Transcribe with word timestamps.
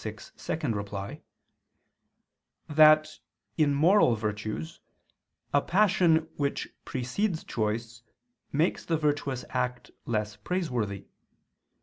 6, 0.03 0.31
ad 0.49 0.61
2) 0.61 1.21
that, 2.69 3.19
in 3.55 3.71
moral 3.75 4.15
virtues, 4.15 4.79
a 5.53 5.61
passion 5.61 6.27
which 6.37 6.69
precedes 6.85 7.43
choice 7.43 8.01
makes 8.51 8.83
the 8.83 8.97
virtuous 8.97 9.45
act 9.51 9.91
less 10.07 10.37
praiseworthy. 10.37 11.05